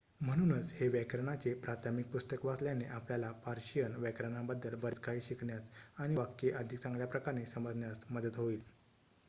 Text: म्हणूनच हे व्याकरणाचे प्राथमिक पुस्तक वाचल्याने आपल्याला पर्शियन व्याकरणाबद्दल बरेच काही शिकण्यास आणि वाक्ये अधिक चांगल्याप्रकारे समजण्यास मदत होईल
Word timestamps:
म्हणूनच 0.19 0.71
हे 0.73 0.87
व्याकरणाचे 0.87 1.53
प्राथमिक 1.55 2.05
पुस्तक 2.11 2.45
वाचल्याने 2.45 2.85
आपल्याला 2.91 3.29
पर्शियन 3.45 3.95
व्याकरणाबद्दल 3.95 4.75
बरेच 4.77 4.99
काही 4.99 5.21
शिकण्यास 5.21 5.69
आणि 5.97 6.15
वाक्ये 6.15 6.51
अधिक 6.53 6.79
चांगल्याप्रकारे 6.79 7.45
समजण्यास 7.47 8.03
मदत 8.09 8.37
होईल 8.37 8.59